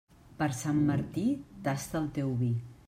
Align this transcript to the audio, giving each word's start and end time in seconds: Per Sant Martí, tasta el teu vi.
Per 0.39 0.47
Sant 0.61 0.79
Martí, 0.87 1.27
tasta 1.69 2.03
el 2.05 2.13
teu 2.19 2.37
vi. 2.43 2.55